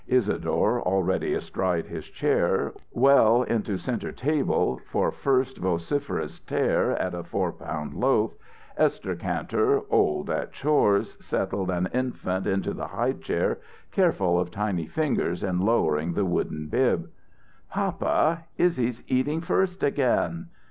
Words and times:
Isadore, 0.07 0.81
already 0.81 1.35
astride 1.35 1.85
his 1.85 2.05
chair, 2.07 2.73
well 2.91 3.43
into 3.43 3.77
center 3.77 4.11
table, 4.11 4.81
for 4.87 5.11
first 5.11 5.57
vociferous 5.59 6.39
tear 6.39 6.93
at 6.99 7.11
the 7.11 7.23
four 7.23 7.51
pound 7.51 7.93
loaf; 7.93 8.33
Esther 8.77 9.15
Kantor, 9.15 9.83
old 9.91 10.31
at 10.31 10.53
chores, 10.53 11.19
settled 11.23 11.69
an 11.69 11.87
infant 11.93 12.47
into 12.47 12.73
the 12.73 12.87
high 12.87 13.13
chair, 13.13 13.59
careful 13.91 14.39
of 14.39 14.49
tiny 14.49 14.87
fingers 14.87 15.43
in 15.43 15.59
lowering 15.59 16.13
the 16.13 16.25
wooden 16.25 16.65
bib. 16.65 17.11
"Papa, 17.69 18.45
Izzy's 18.57 19.03
eating 19.07 19.39
first 19.39 19.83
again." 19.83 20.47